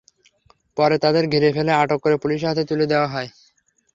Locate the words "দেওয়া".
2.91-3.07